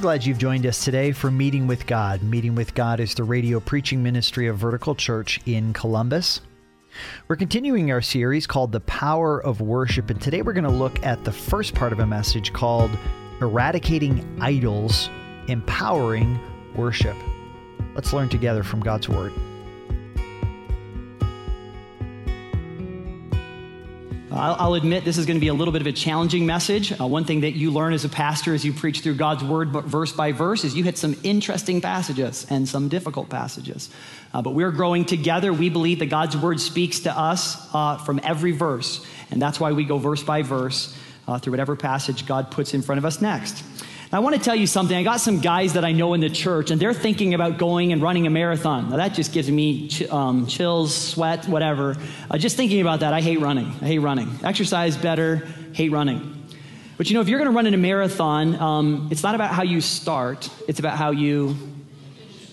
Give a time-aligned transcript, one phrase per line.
[0.00, 2.22] glad you've joined us today for Meeting with God.
[2.22, 6.40] Meeting with God is the radio preaching ministry of Vertical Church in Columbus.
[7.26, 11.04] We're continuing our series called The Power of Worship, and today we're going to look
[11.04, 12.92] at the first part of a message called
[13.40, 15.10] Eradicating Idols,
[15.48, 16.38] Empowering
[16.76, 17.16] Worship.
[17.96, 19.32] Let's learn together from God's Word.
[24.38, 26.92] I'll, admit this is going to be a little bit of a challenging message.
[26.92, 29.70] Uh, one thing that you learn as a pastor as you preach through God's word
[29.70, 33.90] verse by verse is you hit some interesting passages and some difficult passages.
[34.32, 35.52] Uh, but we're growing together.
[35.52, 39.04] We believe that God's word speaks to us uh, from every verse.
[39.32, 42.82] And that's why we go verse by verse uh, through whatever passage God puts in
[42.82, 43.64] front of us next.
[44.10, 44.96] I want to tell you something.
[44.96, 47.92] I got some guys that I know in the church, and they're thinking about going
[47.92, 48.88] and running a marathon.
[48.88, 51.94] Now, that just gives me ch- um, chills, sweat, whatever.
[52.30, 53.66] Uh, just thinking about that, I hate running.
[53.66, 54.30] I hate running.
[54.42, 56.42] Exercise better, hate running.
[56.96, 59.50] But you know, if you're going to run in a marathon, um, it's not about
[59.50, 61.54] how you start, it's about how you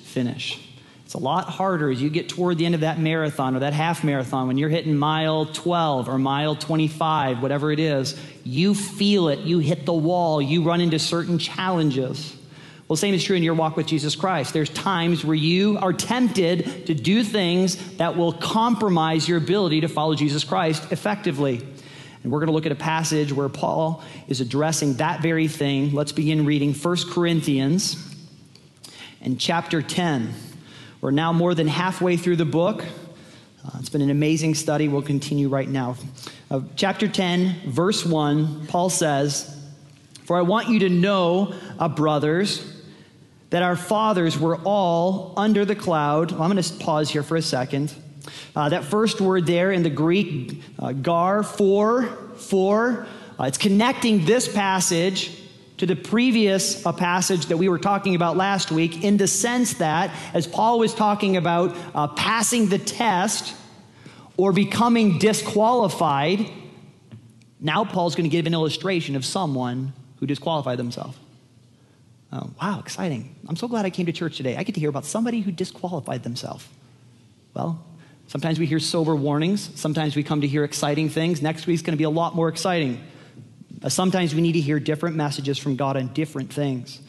[0.03, 0.64] finish.
[1.05, 3.73] It's a lot harder as you get toward the end of that marathon or that
[3.73, 8.19] half marathon when you're hitting mile 12 or mile 25, whatever it is.
[8.43, 12.35] You feel it, you hit the wall, you run into certain challenges.
[12.87, 14.53] Well, same is true in your walk with Jesus Christ.
[14.53, 19.87] There's times where you are tempted to do things that will compromise your ability to
[19.87, 21.61] follow Jesus Christ effectively.
[22.23, 25.93] And we're going to look at a passage where Paul is addressing that very thing.
[25.93, 27.95] Let's begin reading 1 Corinthians
[29.21, 30.33] and chapter 10.
[31.05, 32.83] We're now more than halfway through the book.
[32.83, 34.87] Uh, it's been an amazing study.
[34.87, 35.97] We'll continue right now.
[36.49, 39.55] Uh, chapter 10, verse 1, Paul says,
[40.23, 42.81] For I want you to know, uh, brothers,
[43.51, 46.31] that our fathers were all under the cloud.
[46.31, 47.93] Well, I'm going to pause here for a second.
[48.55, 53.05] Uh, that first word there in the Greek, uh, gar, for, for,
[53.39, 55.34] uh, it's connecting this passage
[55.77, 59.75] to the previous uh, passage that we were talking about last week in the sense
[59.75, 63.55] that, as Paul was talking about uh, passing the test
[64.37, 66.49] or becoming disqualified,
[67.59, 71.17] now Paul's going to give an illustration of someone who disqualified themselves.
[72.31, 73.35] Oh, wow, exciting.
[73.47, 74.57] I'm so glad I came to church today.
[74.57, 76.67] I get to hear about somebody who disqualified themselves.
[77.53, 77.83] Well,
[78.27, 81.41] sometimes we hear sober warnings, sometimes we come to hear exciting things.
[81.41, 83.01] Next week's going to be a lot more exciting.
[83.85, 86.99] Uh, sometimes we need to hear different messages from God on different things.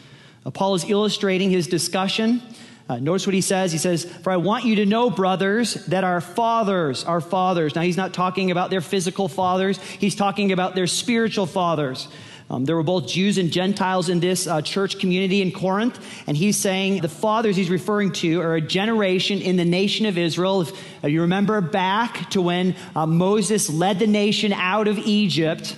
[0.44, 2.42] Uh, Paul is illustrating his discussion.
[2.87, 3.72] Uh, notice what he says.
[3.72, 7.81] He says, For I want you to know, brothers, that our fathers, our fathers, now
[7.81, 12.09] he's not talking about their physical fathers, he's talking about their spiritual fathers.
[12.50, 15.98] Um, there were both Jews and Gentiles in this uh, church community in Corinth,
[16.28, 20.19] and he's saying the fathers he's referring to are a generation in the nation of
[20.19, 20.60] Israel.
[20.60, 25.76] If uh, you remember back to when uh, Moses led the nation out of Egypt,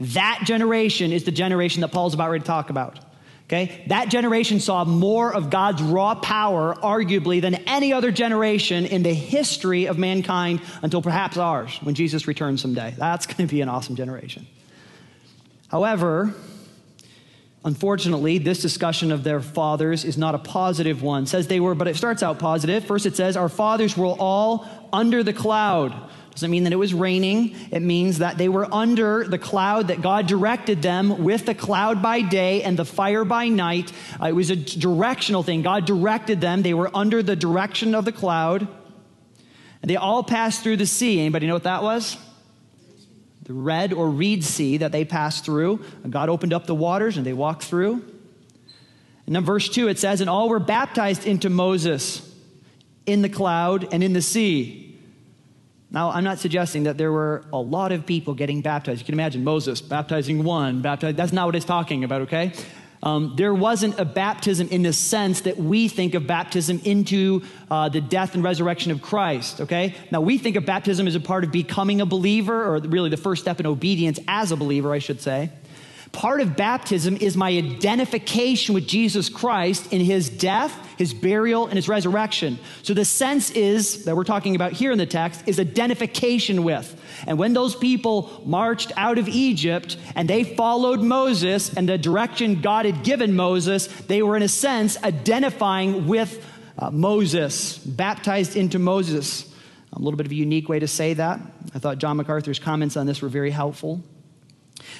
[0.00, 2.98] that generation is the generation that Paul's about ready to talk about.
[3.50, 3.84] Okay?
[3.88, 9.12] That generation saw more of God's raw power, arguably, than any other generation in the
[9.12, 12.94] history of mankind until perhaps ours, when Jesus returns someday.
[12.96, 14.46] That's going to be an awesome generation.
[15.66, 16.32] However,
[17.64, 21.24] unfortunately, this discussion of their fathers is not a positive one.
[21.24, 22.84] It says they were, but it starts out positive.
[22.84, 25.92] First, it says, Our fathers were all under the cloud.
[26.30, 27.56] Doesn't mean that it was raining.
[27.70, 32.02] It means that they were under the cloud that God directed them with the cloud
[32.02, 33.92] by day and the fire by night.
[34.20, 35.62] Uh, it was a directional thing.
[35.62, 36.62] God directed them.
[36.62, 38.68] They were under the direction of the cloud.
[39.82, 41.20] And they all passed through the sea.
[41.20, 42.16] Anybody know what that was?
[43.42, 45.84] The Red or Reed Sea that they passed through.
[46.08, 48.04] God opened up the waters and they walked through.
[49.26, 52.28] And then verse 2 it says, And all were baptized into Moses
[53.06, 54.79] in the cloud and in the sea.
[55.92, 59.00] Now, I'm not suggesting that there were a lot of people getting baptized.
[59.00, 61.16] You can imagine Moses baptizing one, baptized.
[61.16, 62.52] That's not what it's talking about, okay?
[63.02, 67.88] Um, there wasn't a baptism in the sense that we think of baptism into uh,
[67.88, 69.96] the death and resurrection of Christ, okay?
[70.12, 73.16] Now, we think of baptism as a part of becoming a believer, or really the
[73.16, 75.50] first step in obedience as a believer, I should say.
[76.12, 81.76] Part of baptism is my identification with Jesus Christ in his death, his burial, and
[81.76, 82.58] his resurrection.
[82.82, 87.00] So the sense is that we're talking about here in the text is identification with.
[87.28, 92.60] And when those people marched out of Egypt and they followed Moses and the direction
[92.60, 96.44] God had given Moses, they were in a sense identifying with
[96.76, 99.46] uh, Moses, baptized into Moses.
[99.92, 101.40] A little bit of a unique way to say that.
[101.72, 104.02] I thought John MacArthur's comments on this were very helpful.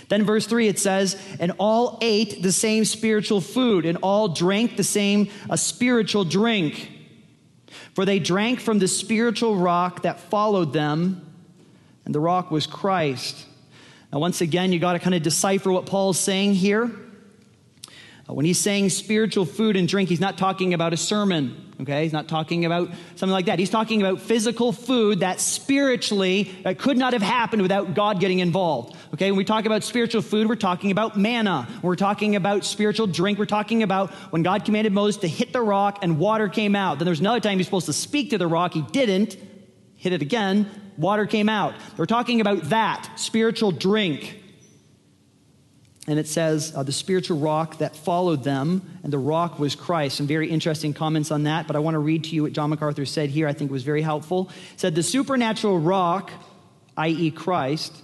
[0.08, 4.76] Then, verse 3, it says, And all ate the same spiritual food, and all drank
[4.76, 6.91] the same a spiritual drink.
[7.94, 11.26] For they drank from the spiritual rock that followed them,
[12.05, 13.47] and the rock was Christ.
[14.12, 16.91] Now, once again, you got to kind of decipher what Paul's saying here.
[18.29, 22.02] Uh, when he's saying spiritual food and drink, he's not talking about a sermon, okay?
[22.02, 23.58] He's not talking about something like that.
[23.58, 28.41] He's talking about physical food that spiritually that could not have happened without God getting
[28.41, 28.97] involved.
[29.12, 31.69] Okay, when we talk about spiritual food, we're talking about manna.
[31.83, 33.39] We're talking about spiritual drink.
[33.39, 36.99] We're talking about when God commanded Moses to hit the rock and water came out.
[36.99, 38.73] Then there's another time he's supposed to speak to the rock.
[38.73, 39.37] He didn't.
[39.97, 40.71] Hit it again.
[40.97, 41.75] Water came out.
[41.97, 44.41] We're talking about that spiritual drink
[46.11, 50.17] and it says uh, the spiritual rock that followed them, and the rock was Christ.
[50.17, 52.71] Some very interesting comments on that, but I want to read to you what John
[52.71, 53.47] MacArthur said here.
[53.47, 54.51] I think was very helpful.
[54.73, 56.33] It said the supernatural rock,
[56.97, 58.03] i.e., Christ,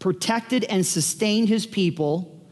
[0.00, 2.44] protected and sustained his people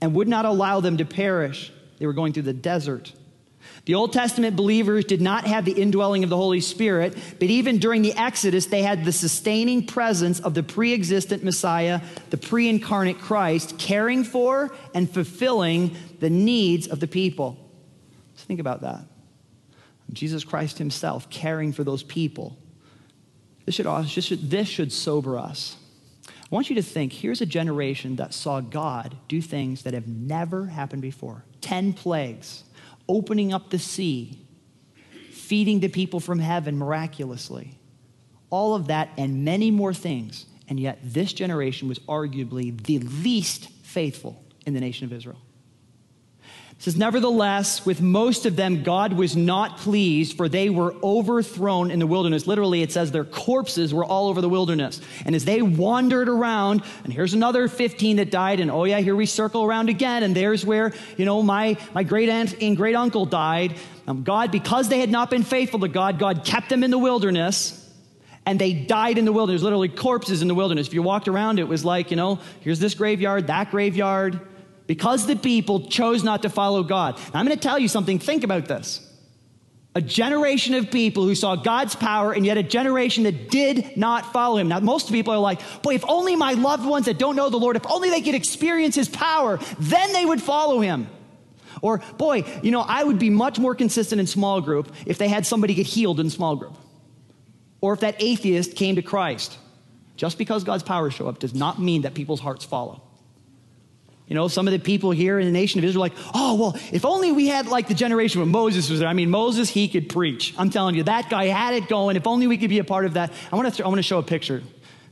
[0.00, 1.72] and would not allow them to perish.
[1.98, 3.12] They were going through the desert.
[3.84, 7.78] The Old Testament believers did not have the indwelling of the Holy Spirit, but even
[7.78, 12.00] during the Exodus, they had the sustaining presence of the pre existent Messiah,
[12.30, 17.58] the pre incarnate Christ, caring for and fulfilling the needs of the people.
[18.32, 19.04] Let's think about that.
[20.12, 22.56] Jesus Christ Himself caring for those people.
[23.66, 25.76] This should, this should sober us.
[26.44, 30.06] I want you to think here's a generation that saw God do things that have
[30.06, 32.64] never happened before 10 plagues
[33.08, 34.38] opening up the sea,
[35.30, 37.78] feeding the people from heaven miraculously.
[38.50, 40.46] All of that and many more things.
[40.68, 45.40] And yet, this generation was arguably the least faithful in the nation of Israel.
[46.78, 51.90] It says, Nevertheless, with most of them, God was not pleased, for they were overthrown
[51.90, 52.46] in the wilderness.
[52.46, 55.00] Literally, it says their corpses were all over the wilderness.
[55.24, 59.16] And as they wandered around, and here's another 15 that died, and oh yeah, here
[59.16, 62.96] we circle around again, and there's where, you know, my, my great aunt and great
[62.96, 63.76] uncle died.
[64.06, 66.98] Um, God, because they had not been faithful to God, God kept them in the
[66.98, 67.80] wilderness
[68.46, 70.86] and they died in the wilderness, literally corpses in the wilderness.
[70.86, 74.38] If you walked around, it was like, you know, here's this graveyard, that graveyard
[74.86, 77.16] because the people chose not to follow God.
[77.32, 78.18] Now, I'm going to tell you something.
[78.18, 79.00] Think about this.
[79.96, 84.32] A generation of people who saw God's power, and yet a generation that did not
[84.32, 84.66] follow him.
[84.66, 87.58] Now, most people are like, boy, if only my loved ones that don't know the
[87.58, 91.06] Lord, if only they could experience his power, then they would follow him.
[91.80, 95.28] Or, boy, you know, I would be much more consistent in small group if they
[95.28, 96.76] had somebody get healed in small group.
[97.80, 99.58] Or if that atheist came to Christ.
[100.16, 103.02] Just because God's power show up does not mean that people's hearts follow.
[104.26, 106.76] You know, some of the people here in the nation of Israel like, oh, well,
[106.92, 109.08] if only we had like the generation when Moses was there.
[109.08, 110.54] I mean, Moses, he could preach.
[110.56, 112.16] I'm telling you, that guy had it going.
[112.16, 113.32] If only we could be a part of that.
[113.52, 114.62] I want to, I want to show a picture.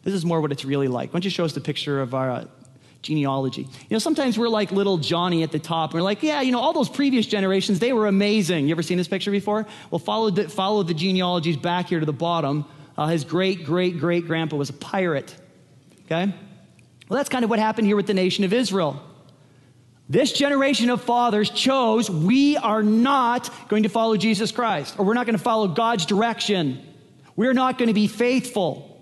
[0.02, 1.10] This is more what it's really like.
[1.10, 2.44] Why don't you show us the picture of our uh,
[3.02, 3.62] genealogy?
[3.62, 5.90] You know, sometimes we're like little Johnny at the top.
[5.90, 8.66] And we're like, yeah, you know, all those previous generations, they were amazing.
[8.66, 9.66] You ever seen this picture before?
[9.90, 12.64] Well, follow the, follow the genealogies back here to the bottom.
[12.96, 15.36] Uh, his great, great, great grandpa was a pirate.
[16.06, 16.32] Okay?
[17.12, 18.98] Well, that's kind of what happened here with the nation of Israel.
[20.08, 25.12] This generation of fathers chose we are not going to follow Jesus Christ, or we're
[25.12, 26.80] not going to follow God's direction.
[27.36, 28.98] We're not going to be faithful.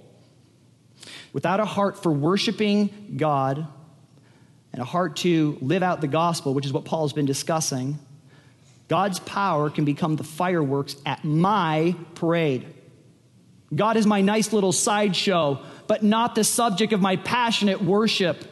[1.33, 3.65] Without a heart for worshiping God
[4.73, 7.97] and a heart to live out the gospel, which is what Paul's been discussing,
[8.89, 12.67] God's power can become the fireworks at my parade.
[13.73, 15.61] God is my nice little sideshow
[15.91, 18.45] but not the subject of my passionate worship.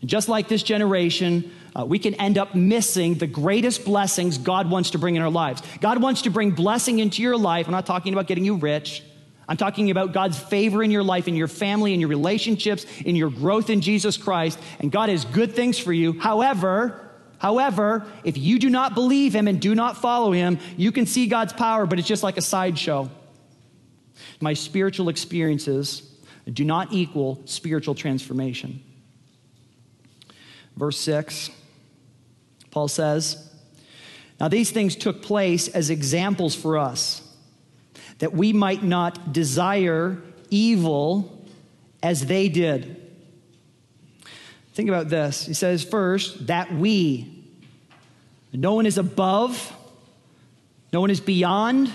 [0.00, 4.70] And just like this generation, uh, we can end up missing the greatest blessings God
[4.70, 5.62] wants to bring in our lives.
[5.82, 7.66] God wants to bring blessing into your life.
[7.66, 9.02] I'm not talking about getting you rich.
[9.46, 13.14] I'm talking about God's favor in your life, in your family, in your relationships, in
[13.14, 14.58] your growth in Jesus Christ.
[14.80, 16.18] And God has good things for you.
[16.18, 16.98] However,
[17.36, 21.26] however, if you do not believe Him and do not follow Him, you can see
[21.26, 23.10] God's power, but it's just like a sideshow.
[24.40, 26.10] My spiritual experiences
[26.52, 28.82] do not equal spiritual transformation.
[30.76, 31.50] Verse 6,
[32.70, 33.50] Paul says,
[34.40, 37.22] Now these things took place as examples for us,
[38.18, 40.20] that we might not desire
[40.50, 41.46] evil
[42.02, 43.00] as they did.
[44.74, 45.46] Think about this.
[45.46, 47.44] He says, first, that we,
[48.52, 49.72] no one is above,
[50.92, 51.92] no one is beyond,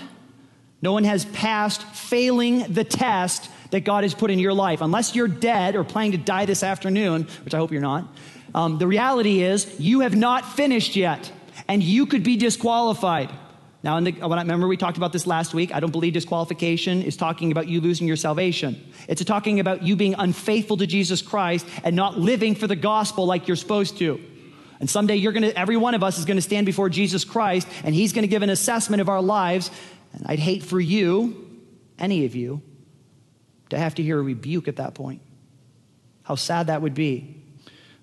[0.82, 4.80] no one has passed failing the test that God has put in your life.
[4.80, 8.06] Unless you're dead or planning to die this afternoon, which I hope you're not,
[8.54, 11.30] um, the reality is you have not finished yet,
[11.68, 13.30] and you could be disqualified.
[13.82, 16.12] Now, in the, when I remember we talked about this last week, I don't believe
[16.12, 18.92] disqualification is talking about you losing your salvation.
[19.08, 23.24] It's talking about you being unfaithful to Jesus Christ and not living for the gospel
[23.24, 24.20] like you're supposed to.
[24.80, 27.24] And someday you're going to, every one of us is going to stand before Jesus
[27.24, 29.70] Christ and he's going to give an assessment of our lives.
[30.12, 31.46] And I'd hate for you,
[31.98, 32.62] any of you,
[33.70, 35.22] to have to hear a rebuke at that point.
[36.22, 37.36] How sad that would be.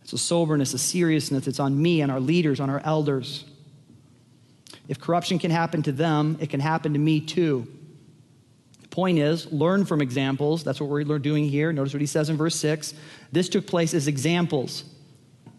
[0.03, 3.43] It's a soberness, a seriousness It's on me and our leaders, on our elders.
[4.87, 7.67] If corruption can happen to them, it can happen to me too.
[8.81, 10.63] The point is, learn from examples.
[10.63, 11.73] That's what we're doing here.
[11.73, 12.93] Notice what he says in verse 6.
[13.33, 14.85] This took place as examples.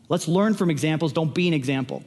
[0.08, 2.02] Let's learn from examples, don't be an example.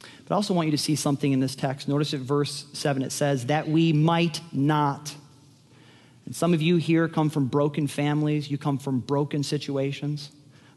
[0.00, 1.88] But I also want you to see something in this text.
[1.88, 5.15] Notice at verse 7 it says, that we might not.
[6.26, 10.32] And some of you here come from broken families, you come from broken situations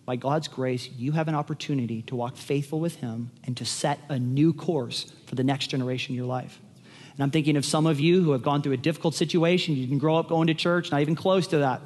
[0.06, 4.00] by God's grace, you have an opportunity to walk faithful with Him and to set
[4.10, 6.60] a new course for the next generation in your life.
[7.13, 9.75] And I'm thinking of some of you who have gone through a difficult situation.
[9.75, 11.82] You didn't grow up going to church, not even close to that.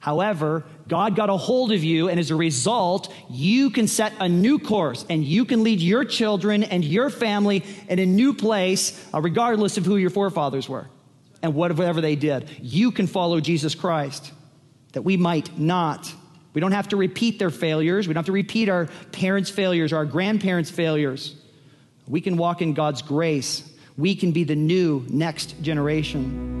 [0.00, 4.28] However, God got a hold of you, and as a result, you can set a
[4.28, 9.02] new course and you can lead your children and your family in a new place,
[9.14, 10.88] uh, regardless of who your forefathers were
[11.44, 12.48] and whatever they did.
[12.60, 14.32] You can follow Jesus Christ,
[14.92, 16.12] that we might not
[16.54, 18.06] we don't have to repeat their failures.
[18.06, 21.34] We don't have to repeat our parents' failures, our grandparents' failures.
[22.06, 23.68] We can walk in God's grace.
[23.98, 26.52] We can be the new next generation.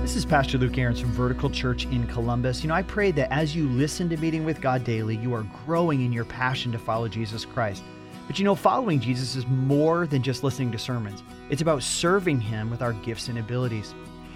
[0.00, 2.62] This is Pastor Luke Ahrens from Vertical Church in Columbus.
[2.62, 5.44] You know, I pray that as you listen to Meeting with God daily, you are
[5.66, 7.82] growing in your passion to follow Jesus Christ.
[8.26, 12.40] But you know, following Jesus is more than just listening to sermons, it's about serving
[12.40, 13.94] Him with our gifts and abilities.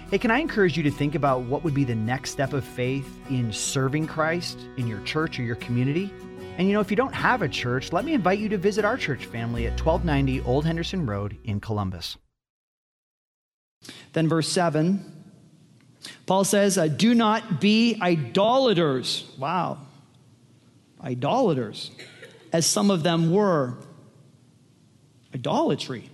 [0.09, 2.63] Hey, can I encourage you to think about what would be the next step of
[2.63, 6.13] faith in serving Christ in your church or your community?
[6.57, 8.85] And you know, if you don't have a church, let me invite you to visit
[8.85, 12.17] our church family at 1290 Old Henderson Road in Columbus.
[14.13, 15.03] Then, verse 7,
[16.25, 19.29] Paul says, uh, Do not be idolaters.
[19.37, 19.79] Wow.
[21.03, 21.91] Idolaters,
[22.57, 23.77] as some of them were.
[25.33, 26.09] Idolatry.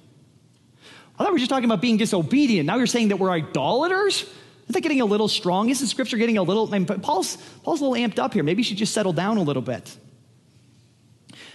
[1.16, 2.68] I thought we were just talking about being disobedient.
[2.68, 4.24] Now you're saying that we're idolaters?
[4.68, 5.70] Is that getting a little strong?
[5.70, 8.44] Isn't scripture getting a little, I mean, Paul's, Paul's a little amped up here.
[8.44, 9.96] Maybe he should just settle down a little bit.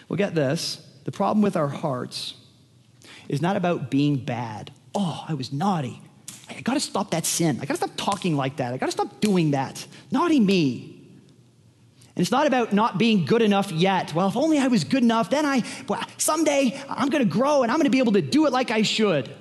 [0.08, 0.82] Well, get this.
[1.04, 2.34] The problem with our hearts
[3.28, 4.72] is not about being bad.
[4.94, 6.00] Oh, I was naughty.
[6.48, 7.58] I got to stop that sin.
[7.60, 8.72] I got to stop talking like that.
[8.72, 9.86] I got to stop doing that.
[10.10, 10.97] Naughty me.
[12.18, 14.12] And it's not about not being good enough yet.
[14.12, 17.62] Well, if only I was good enough, then I, well, someday I'm going to grow
[17.62, 19.32] and I'm going to be able to do it like I should.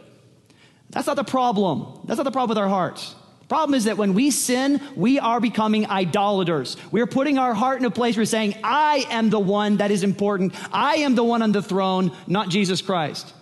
[0.92, 2.02] That's not the problem.
[2.06, 3.16] That's not the problem with our hearts.
[3.40, 6.78] The problem is that when we sin, we are becoming idolaters.
[6.92, 9.78] We are putting our heart in a place where we're saying, I am the one
[9.78, 10.54] that is important.
[10.72, 13.34] I am the one on the throne, not Jesus Christ.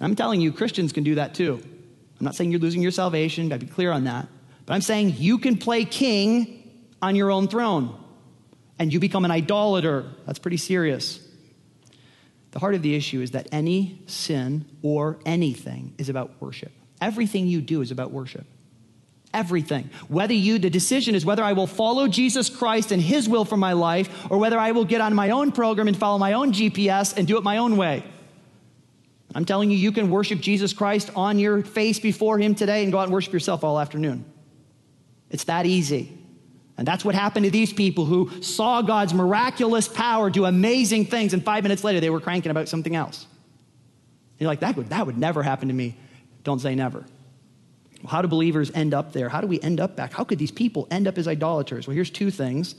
[0.00, 1.62] I'm telling you, Christians can do that too.
[2.18, 4.28] I'm not saying you're losing your salvation, I'd be clear on that.
[4.66, 7.96] But I'm saying you can play king on your own throne
[8.80, 10.06] and you become an idolater.
[10.26, 11.20] That's pretty serious.
[12.52, 16.72] The heart of the issue is that any sin or anything is about worship.
[17.00, 18.46] Everything you do is about worship.
[19.32, 19.90] Everything.
[20.08, 23.58] Whether you, the decision is whether I will follow Jesus Christ and His will for
[23.58, 26.52] my life, or whether I will get on my own program and follow my own
[26.52, 28.02] GPS and do it my own way.
[29.34, 32.90] I'm telling you, you can worship Jesus Christ on your face before Him today and
[32.90, 34.24] go out and worship yourself all afternoon.
[35.30, 36.19] It's that easy.
[36.80, 41.34] And that's what happened to these people who saw God's miraculous power do amazing things,
[41.34, 43.26] and five minutes later they were cranking about something else.
[44.38, 45.94] You're like, that would, that would never happen to me.
[46.42, 47.04] Don't say never.
[48.02, 49.28] Well, how do believers end up there?
[49.28, 50.14] How do we end up back?
[50.14, 51.86] How could these people end up as idolaters?
[51.86, 52.76] Well, here's two things.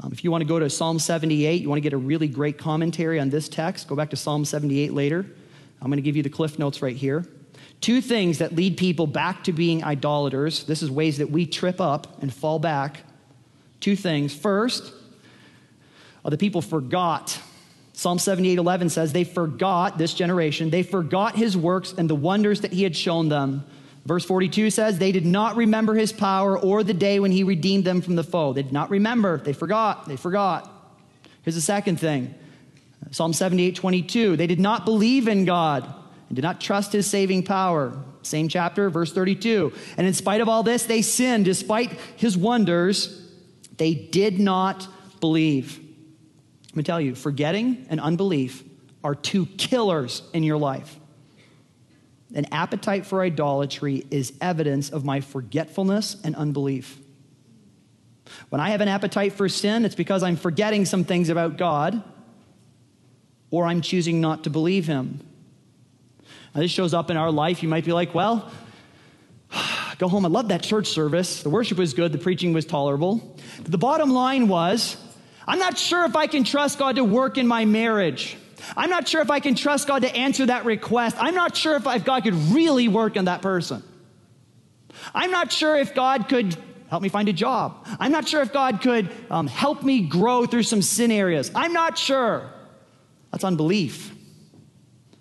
[0.00, 2.26] Um, if you want to go to Psalm 78, you want to get a really
[2.26, 5.24] great commentary on this text, go back to Psalm 78 later.
[5.80, 7.24] I'm going to give you the cliff notes right here.
[7.80, 10.64] Two things that lead people back to being idolaters.
[10.64, 13.04] This is ways that we trip up and fall back.
[13.80, 14.34] Two things.
[14.34, 14.92] First,
[16.24, 17.38] uh, the people forgot.
[17.92, 22.60] Psalm 78 11 says, They forgot, this generation, they forgot his works and the wonders
[22.60, 23.64] that he had shown them.
[24.06, 27.84] Verse 42 says, They did not remember his power or the day when he redeemed
[27.84, 28.52] them from the foe.
[28.52, 29.38] They did not remember.
[29.38, 30.08] They forgot.
[30.08, 30.70] They forgot.
[31.42, 32.34] Here's the second thing
[33.10, 34.36] Psalm 78 22.
[34.36, 35.84] They did not believe in God
[36.28, 37.92] and did not trust his saving power.
[38.22, 39.72] Same chapter, verse 32.
[39.96, 41.46] And in spite of all this, they sinned.
[41.46, 43.19] Despite his wonders,
[43.80, 44.86] they did not
[45.20, 45.80] believe.
[46.66, 48.62] Let me tell you, forgetting and unbelief
[49.02, 50.98] are two killers in your life.
[52.34, 56.98] An appetite for idolatry is evidence of my forgetfulness and unbelief.
[58.50, 62.04] When I have an appetite for sin, it's because I'm forgetting some things about God
[63.50, 65.20] or I'm choosing not to believe Him.
[66.54, 67.62] Now, this shows up in our life.
[67.62, 68.52] You might be like, well,
[70.00, 70.24] go home.
[70.24, 71.42] I love that church service.
[71.42, 73.36] The worship was good, the preaching was tolerable.
[73.58, 74.96] But the bottom line was
[75.46, 78.36] I'm not sure if I can trust God to work in my marriage.
[78.76, 81.16] I'm not sure if I can trust God to answer that request.
[81.18, 83.82] I'm not sure if God could really work in that person.
[85.14, 86.56] I'm not sure if God could
[86.88, 87.86] help me find a job.
[87.98, 91.50] I'm not sure if God could um, help me grow through some sin areas.
[91.54, 92.50] I'm not sure.
[93.32, 94.14] That's unbelief.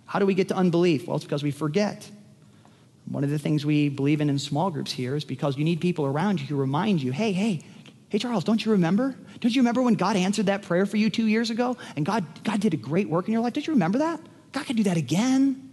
[0.06, 1.08] How do we get to unbelief?
[1.08, 2.10] Well, it's because we forget.
[3.10, 5.82] One of the things we believe in in small groups here is because you need
[5.82, 7.62] people around you who remind you, hey, hey,
[8.10, 9.16] hey, Charles, don't you remember?
[9.40, 11.76] Don't you remember when God answered that prayer for you two years ago?
[11.96, 13.54] And God, God did a great work in your life?
[13.54, 14.22] Don't you remember that?
[14.52, 15.72] God can do that again.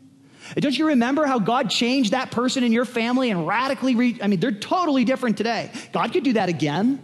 [0.54, 4.28] Don't you remember how God changed that person in your family and radically, re- I
[4.28, 5.70] mean, they're totally different today.
[5.92, 7.02] God could do that again.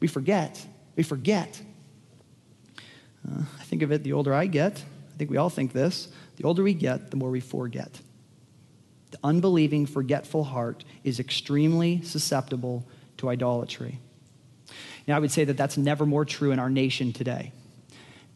[0.00, 0.64] We forget.
[0.96, 1.60] We forget.
[3.28, 4.78] Uh, I think of it the older I get.
[4.78, 6.08] I think we all think this.
[6.36, 8.00] The older we get, the more we forget.
[9.12, 12.84] The unbelieving, forgetful heart is extremely susceptible
[13.18, 14.00] to idolatry.
[15.06, 17.52] Now, I would say that that's never more true in our nation today.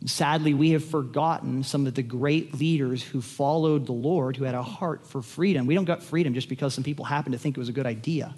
[0.05, 4.55] Sadly, we have forgotten some of the great leaders who followed the Lord, who had
[4.55, 5.67] a heart for freedom.
[5.67, 7.87] We don't get freedom just because some people happen to think it was a good
[7.87, 8.35] idea.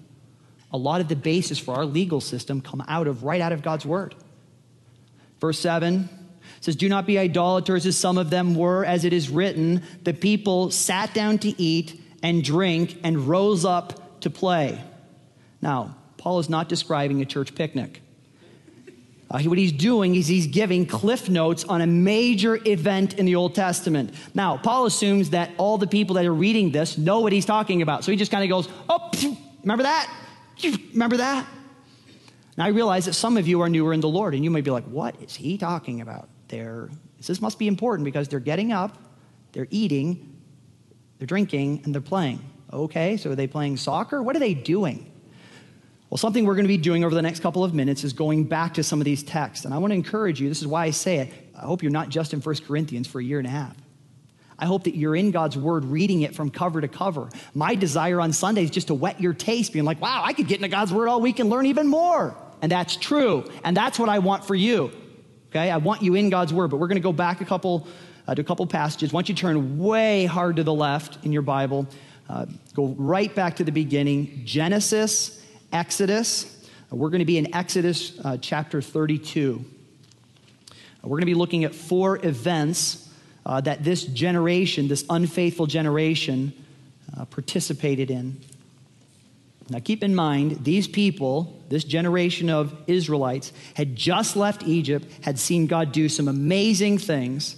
[0.71, 3.63] A lot of the basis for our legal system come out of right out of
[3.63, 4.15] God's word.
[5.41, 6.09] Verse 7
[6.61, 10.15] says, Do not be idolaters as some of them were, as it is written, the
[10.15, 14.81] people sat down to eat and drink and rose up to play.
[15.61, 18.03] Now, Paul is not describing a church picnic.
[19.31, 23.37] Uh, what he's doing is he's giving cliff notes on a major event in the
[23.37, 24.15] Old Testament.
[24.35, 27.83] Now, Paul assumes that all the people that are reading this know what he's talking
[27.83, 28.05] about.
[28.05, 29.11] So he just kind of goes, Oh,
[29.63, 30.11] remember that?
[30.93, 31.47] Remember that?
[32.57, 34.63] Now, I realize that some of you are newer in the Lord, and you may
[34.63, 36.31] be like, What is he talking about?
[36.49, 38.97] There, this must be important because they're getting up,
[39.53, 40.38] they're eating,
[41.19, 42.41] they're drinking, and they're playing.
[42.73, 44.23] Okay, so are they playing soccer?
[44.23, 45.11] What are they doing?
[46.11, 48.45] Well, something we're going to be doing over the next couple of minutes is going
[48.45, 49.65] back to some of these texts.
[49.65, 51.33] And I want to encourage you, this is why I say it.
[51.55, 53.77] I hope you're not just in 1 Corinthians for a year and a half.
[54.59, 57.29] I hope that you're in God's word, reading it from cover to cover.
[57.55, 60.49] My desire on Sunday is just to whet your taste, being like, wow, I could
[60.49, 62.37] get into God's word all week and learn even more.
[62.61, 63.45] And that's true.
[63.63, 64.91] And that's what I want for you.
[65.51, 65.71] Okay?
[65.71, 66.71] I want you in God's word.
[66.71, 67.87] But we're going to go back a couple,
[68.29, 69.13] uh, to a couple passages.
[69.13, 71.87] Once you turn way hard to the left in your Bible,
[72.29, 76.55] uh, go right back to the beginning Genesis Exodus.
[76.91, 79.65] We're going to be in Exodus uh, chapter 32.
[81.03, 83.09] We're going to be looking at four events
[83.47, 86.53] uh, that this generation, this unfaithful generation,
[87.17, 88.39] uh, participated in.
[89.71, 95.39] Now, keep in mind, these people, this generation of Israelites, had just left Egypt, had
[95.39, 97.57] seen God do some amazing things.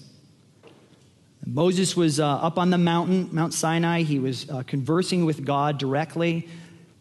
[1.47, 4.03] Moses was uh, up on the mountain, Mount Sinai.
[4.03, 6.49] He was uh, conversing with God directly.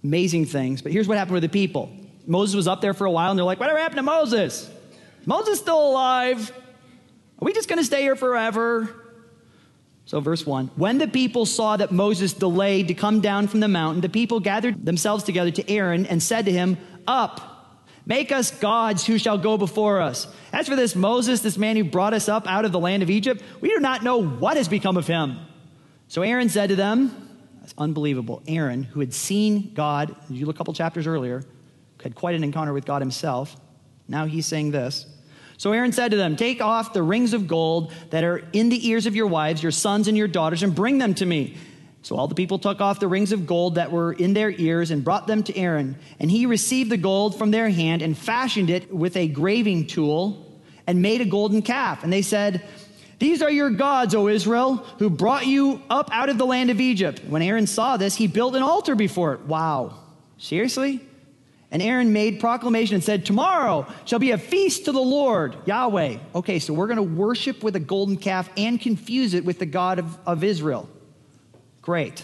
[0.03, 0.81] Amazing things.
[0.81, 1.91] But here's what happened with the people
[2.25, 4.69] Moses was up there for a while, and they're like, Whatever happened to Moses?
[5.25, 6.51] Moses still alive.
[6.51, 8.89] Are we just going to stay here forever?
[10.05, 13.67] So, verse 1 When the people saw that Moses delayed to come down from the
[13.67, 17.58] mountain, the people gathered themselves together to Aaron and said to him, Up,
[18.09, 20.27] make us gods who shall go before us.
[20.51, 23.09] As for this Moses, this man who brought us up out of the land of
[23.09, 25.39] Egypt, we do not know what has become of him.
[26.09, 27.29] So Aaron said to them,
[27.61, 28.41] That's unbelievable.
[28.47, 31.45] Aaron, who had seen God, you look a couple chapters earlier,
[32.03, 33.55] had quite an encounter with God himself.
[34.07, 35.05] Now he's saying this.
[35.57, 38.87] So Aaron said to them, Take off the rings of gold that are in the
[38.87, 41.57] ears of your wives, your sons, and your daughters, and bring them to me.
[42.01, 44.91] So all the people took off the rings of gold that were in their ears
[44.91, 45.97] and brought them to Aaron.
[46.19, 50.61] And he received the gold from their hand and fashioned it with a graving tool
[50.87, 52.03] and made a golden calf.
[52.03, 52.63] And they said,
[53.19, 56.79] these are your gods, O Israel, who brought you up out of the land of
[56.79, 57.21] Egypt.
[57.27, 59.41] When Aaron saw this, he built an altar before it.
[59.41, 59.99] Wow.
[60.37, 61.01] Seriously?
[61.69, 66.17] And Aaron made proclamation and said, Tomorrow shall be a feast to the Lord, Yahweh.
[66.33, 69.65] Okay, so we're going to worship with a golden calf and confuse it with the
[69.65, 70.89] God of, of Israel.
[71.89, 72.23] Great.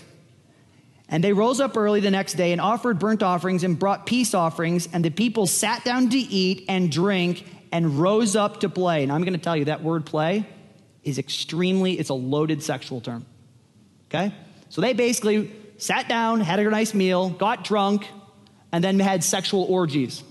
[1.10, 4.36] And they rose up early the next day and offered burnt offerings and brought peace
[4.36, 9.01] offerings, and the people sat down to eat and drink and rose up to play.
[9.01, 10.47] And I'm going to tell you that word play
[11.04, 13.25] is extremely, it's a loaded sexual term.
[14.08, 14.32] Okay?
[14.69, 18.08] So they basically sat down, had a nice meal, got drunk,
[18.71, 20.23] and then had sexual orgies.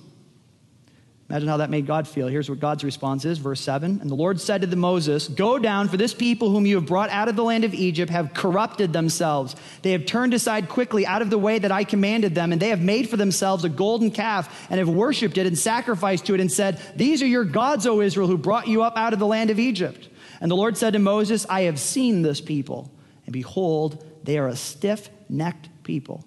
[1.31, 2.29] Imagine how that made God feel.
[2.29, 3.99] Here's what God's response is, verse 7.
[4.03, 6.85] And the Lord said to the Moses, Go down, for this people whom you have
[6.85, 9.57] brought out of the land of Egypt have corrupted themselves.
[9.81, 12.69] They have turned aside quickly out of the way that I commanded them, and they
[12.69, 16.41] have made for themselves a golden calf, and have worshipped it and sacrificed to it,
[16.41, 19.27] and said, These are your gods, O Israel, who brought you up out of the
[19.27, 20.11] land of Egypt.
[20.43, 22.93] And the Lord said to Moses, I have seen this people,
[23.25, 26.23] and behold, they are a stiff necked people.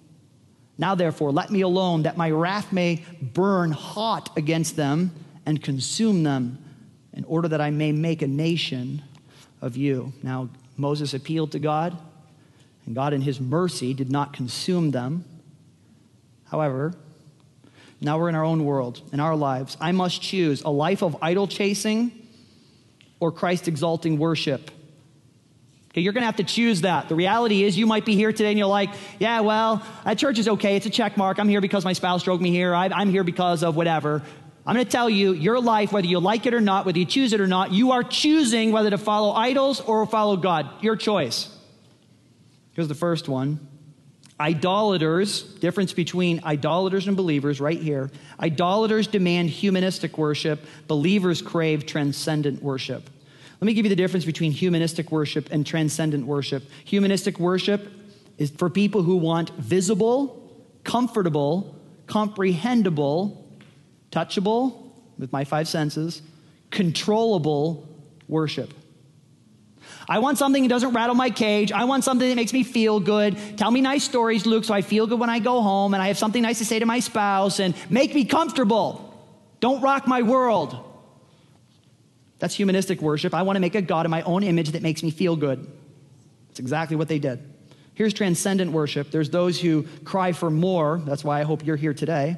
[0.78, 5.10] Now, therefore, let me alone, that my wrath may burn hot against them
[5.44, 6.58] and consume them,
[7.12, 9.02] in order that I may make a nation
[9.60, 10.12] of you.
[10.22, 11.98] Now, Moses appealed to God,
[12.86, 15.24] and God, in his mercy, did not consume them.
[16.44, 16.94] However,
[18.00, 19.76] Now we're in our own world, in our lives.
[19.80, 22.12] I must choose a life of idol chasing
[23.18, 24.70] or Christ exalting worship.
[26.00, 27.08] You're going to have to choose that.
[27.08, 30.38] The reality is, you might be here today and you're like, yeah, well, that church
[30.38, 30.76] is okay.
[30.76, 31.38] It's a check mark.
[31.38, 32.74] I'm here because my spouse drove me here.
[32.74, 34.22] I, I'm here because of whatever.
[34.66, 37.06] I'm going to tell you, your life, whether you like it or not, whether you
[37.06, 40.68] choose it or not, you are choosing whether to follow idols or follow God.
[40.82, 41.48] Your choice.
[42.72, 43.66] Here's the first one
[44.40, 48.10] Idolaters, difference between idolaters and believers, right here.
[48.38, 53.10] Idolaters demand humanistic worship, believers crave transcendent worship.
[53.60, 56.62] Let me give you the difference between humanistic worship and transcendent worship.
[56.84, 57.90] Humanistic worship
[58.36, 61.74] is for people who want visible, comfortable,
[62.06, 63.44] comprehensible,
[64.12, 66.22] touchable, with my five senses,
[66.70, 67.88] controllable
[68.28, 68.72] worship.
[70.08, 71.72] I want something that doesn't rattle my cage.
[71.72, 73.36] I want something that makes me feel good.
[73.58, 76.06] Tell me nice stories, Luke, so I feel good when I go home and I
[76.06, 79.04] have something nice to say to my spouse and make me comfortable.
[79.60, 80.87] Don't rock my world.
[82.38, 83.34] That's humanistic worship.
[83.34, 85.66] I want to make a God in my own image that makes me feel good.
[86.48, 87.40] That's exactly what they did.
[87.94, 89.10] Here's transcendent worship.
[89.10, 91.02] There's those who cry for more.
[91.04, 92.36] That's why I hope you're here today.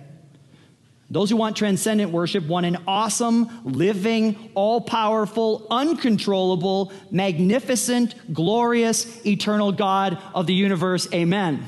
[1.11, 9.73] Those who want transcendent worship want an awesome, living, all powerful, uncontrollable, magnificent, glorious, eternal
[9.73, 11.13] God of the universe.
[11.13, 11.67] Amen.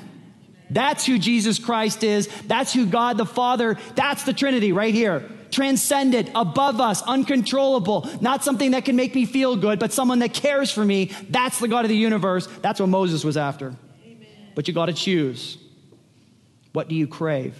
[0.70, 2.28] That's who Jesus Christ is.
[2.46, 5.28] That's who God the Father, that's the Trinity right here.
[5.52, 10.32] Transcendent, above us, uncontrollable, not something that can make me feel good, but someone that
[10.32, 11.12] cares for me.
[11.28, 12.48] That's the God of the universe.
[12.62, 13.76] That's what Moses was after.
[14.04, 14.26] Amen.
[14.54, 15.58] But you got to choose.
[16.72, 17.54] What do you crave?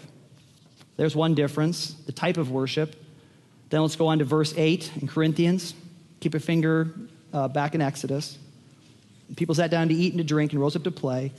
[0.97, 2.97] There's one difference the type of worship.
[3.69, 5.75] Then let's go on to verse 8 in Corinthians.
[6.21, 6.95] Keep a finger
[7.33, 8.39] uh, back in Exodus.
[9.37, 11.33] People sat down to eat and to drink and rose up to play.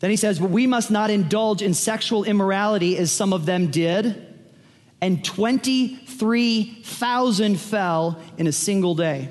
[0.00, 3.70] Then he says, But we must not indulge in sexual immorality as some of them
[3.70, 4.35] did.
[5.00, 9.30] And 23,000 fell in a single day.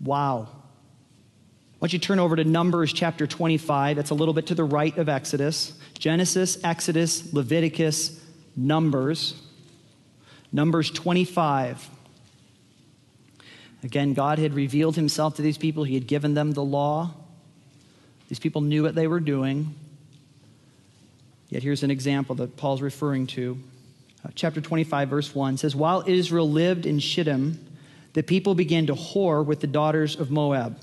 [0.00, 0.48] Wow.
[1.78, 3.96] Why don't you turn over to Numbers chapter 25?
[3.96, 5.72] That's a little bit to the right of Exodus.
[5.98, 8.20] Genesis, Exodus, Leviticus,
[8.54, 9.40] Numbers.
[10.52, 11.90] Numbers 25.
[13.82, 17.14] Again, God had revealed himself to these people, He had given them the law.
[18.28, 19.74] These people knew what they were doing.
[21.48, 23.58] Yet here's an example that Paul's referring to.
[24.26, 27.64] Uh, chapter 25, verse 1 says, While Israel lived in Shittim,
[28.14, 30.80] the people began to whore with the daughters of Moab.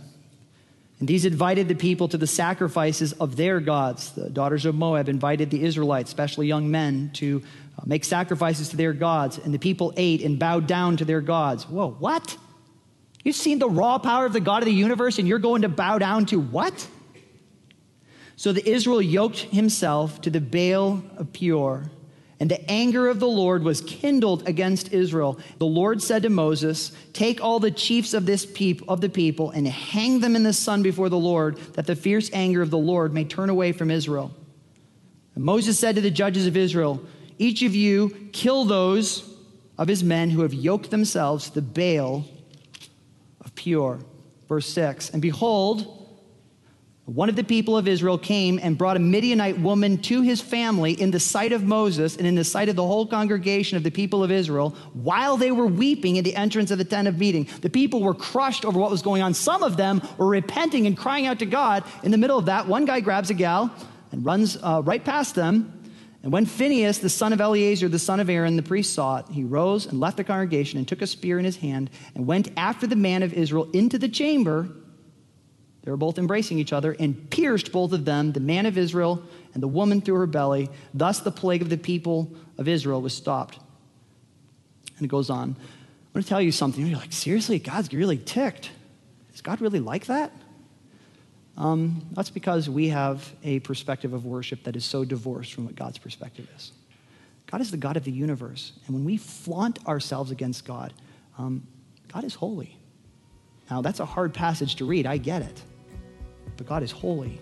[1.00, 4.12] And these invited the people to the sacrifices of their gods.
[4.12, 7.42] The daughters of Moab invited the Israelites, especially young men, to
[7.78, 9.40] uh, make sacrifices to their gods.
[9.40, 11.68] And the people ate and bowed down to their gods.
[11.68, 12.38] Whoa, what?
[13.26, 15.70] You've seen the raw power of the God of the universe, and you're going to
[15.70, 16.88] bow down to what?
[18.38, 21.90] So the Israel yoked himself to the Baal of Peor
[22.40, 25.40] and the anger of the Lord was kindled against Israel.
[25.60, 29.52] The Lord said to Moses, Take all the chiefs of this peop- of the people
[29.52, 32.78] and hang them in the sun before the Lord, that the fierce anger of the
[32.78, 34.32] Lord may turn away from Israel.
[35.36, 37.02] And Moses said to the judges of Israel,
[37.38, 39.30] Each of you kill those
[39.78, 42.26] of his men who have yoked themselves to the Baal
[43.42, 44.00] of Peor.
[44.48, 46.03] Verse 6 And behold,
[47.06, 50.94] one of the people of Israel came and brought a Midianite woman to his family
[50.94, 53.92] in the sight of Moses and in the sight of the whole congregation of the
[53.92, 57.50] people of Israel while they were weeping at the entrance of the tent of meeting.
[57.60, 59.34] The people were crushed over what was going on.
[59.34, 61.84] Some of them were repenting and crying out to God.
[62.04, 63.70] In the middle of that, one guy grabs a gal
[64.14, 65.82] and runs uh, right past them.
[66.24, 69.26] And when Phinehas, the son of Eleazar, the son of Aaron, the priest, saw it,
[69.30, 72.50] he rose and left the congregation and took a spear in his hand and went
[72.56, 74.70] after the man of Israel into the chamber
[75.84, 79.22] they were both embracing each other and pierced both of them, the man of Israel
[79.54, 80.70] and the woman through her belly.
[80.94, 83.60] Thus the plague of the people of Israel was stopped.
[84.98, 85.50] And it goes on.
[85.50, 86.86] I'm going to tell you something.
[86.86, 87.60] You're like, seriously?
[87.60, 88.72] God's really ticked.
[89.34, 90.32] Is God really like that?
[91.58, 95.76] Um, that's because we have a perspective of worship that is so divorced from what
[95.76, 96.72] God's perspective is.
[97.48, 98.72] God is the God of the universe.
[98.86, 100.94] And when we flaunt ourselves against God,
[101.38, 101.68] um,
[102.12, 102.78] God is holy.
[103.70, 105.06] Now, that's a hard passage to read.
[105.06, 105.62] I get it
[106.58, 107.40] but God is holy.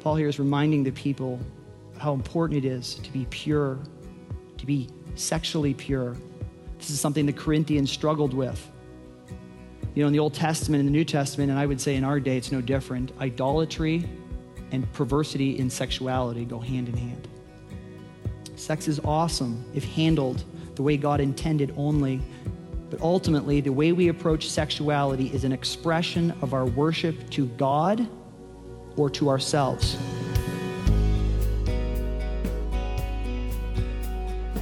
[0.00, 1.40] Paul here is reminding the people
[1.98, 3.78] how important it is to be pure,
[4.58, 6.16] to be sexually pure.
[6.78, 8.70] This is something the Corinthians struggled with.
[9.94, 12.04] You know, in the Old Testament and the New Testament, and I would say in
[12.04, 14.04] our day it's no different, idolatry
[14.72, 17.28] and perversity in sexuality go hand in hand.
[18.56, 22.20] Sex is awesome if handled the way God intended only,
[22.90, 28.06] but ultimately, the way we approach sexuality is an expression of our worship to God
[28.96, 29.96] or to ourselves.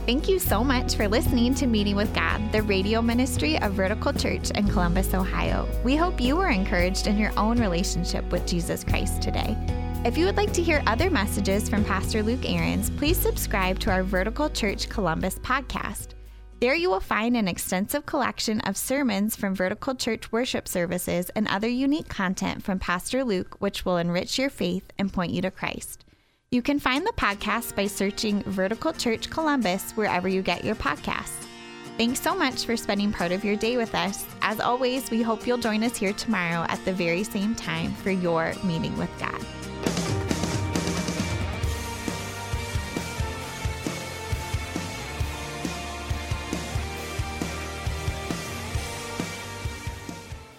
[0.06, 4.12] Thank you so much for listening to Meeting with God, the radio ministry of Vertical
[4.12, 5.66] Church in Columbus, Ohio.
[5.82, 9.56] We hope you were encouraged in your own relationship with Jesus Christ today.
[10.04, 13.90] If you would like to hear other messages from Pastor Luke Ahrens, please subscribe to
[13.90, 16.08] our Vertical Church Columbus podcast.
[16.64, 21.46] There you will find an extensive collection of sermons from Vertical Church worship services and
[21.46, 25.50] other unique content from Pastor Luke, which will enrich your faith and point you to
[25.50, 26.06] Christ.
[26.50, 31.44] You can find the podcast by searching Vertical Church Columbus wherever you get your podcasts.
[31.98, 34.24] Thanks so much for spending part of your day with us.
[34.40, 38.10] As always, we hope you'll join us here tomorrow at the very same time for
[38.10, 39.44] your meeting with God.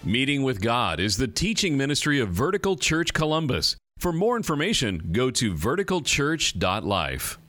[0.05, 3.75] Meeting with God is the teaching ministry of Vertical Church Columbus.
[3.97, 7.39] For more information, go to verticalchurch.life.